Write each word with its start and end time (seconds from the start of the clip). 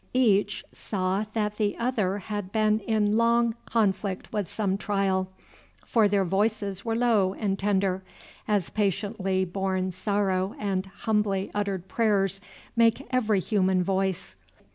Each 0.15 0.65
saw 0.71 1.25
that 1.33 1.57
the 1.57 1.77
other 1.77 2.17
had 2.17 2.51
been 2.51 2.79
in 2.79 3.17
long 3.17 3.53
conflict 3.65 4.33
with 4.33 4.47
some 4.49 4.75
trial; 4.75 5.31
for 5.85 6.07
their 6.07 6.25
voices 6.25 6.83
were 6.83 6.95
low 6.95 7.35
and 7.35 7.59
tender, 7.59 8.01
as 8.47 8.71
patiently 8.71 9.45
borne 9.45 9.91
sorrow 9.91 10.55
and 10.57 10.87
humbly 11.05 11.51
uttered 11.53 11.87
prayers 11.87 12.41
make 12.75 13.05
every 13.11 13.39
human 13.39 13.83
voice. 13.83 14.35